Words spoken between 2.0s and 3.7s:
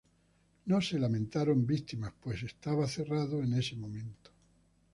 pues estaba cerrado en